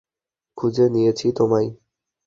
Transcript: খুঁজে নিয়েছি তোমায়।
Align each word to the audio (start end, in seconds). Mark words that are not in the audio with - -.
খুঁজে 0.57 0.85
নিয়েছি 0.89 1.27
তোমায়। 1.31 1.69